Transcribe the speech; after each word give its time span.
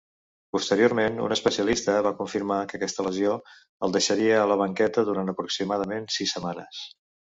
Posteriorment 0.55 1.19
un 1.25 1.33
especialista 1.35 1.97
va 2.07 2.13
confirmar 2.21 2.57
que 2.71 2.79
aquesta 2.79 3.05
lesió 3.09 3.35
el 3.89 3.93
deixaria 3.99 4.41
a 4.41 4.49
la 4.53 4.59
banqueta 4.63 5.05
durant 5.11 5.31
aproximadament 5.35 6.09
sis 6.17 6.35
setmanes. 6.39 6.83